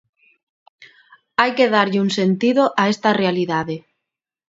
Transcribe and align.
Hai 1.39 1.51
que 1.57 1.71
darlle 1.75 1.99
un 2.05 2.09
sentido 2.19 2.63
a 2.81 2.83
esta 2.93 3.09
realidade. 3.21 3.75